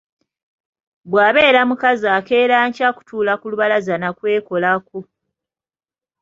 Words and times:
Bw'abeera 1.09 1.61
mukazi 1.69 2.07
akeera 2.17 2.57
nkya 2.67 2.89
kutuula 2.95 3.33
ku 3.39 3.45
lubalaza 3.51 3.95
na 4.01 4.09
kwekolako. 4.17 4.99